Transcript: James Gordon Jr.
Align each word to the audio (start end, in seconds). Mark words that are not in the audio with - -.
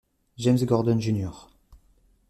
James 0.35 0.65
Gordon 0.65 0.97
Jr. 0.99 1.47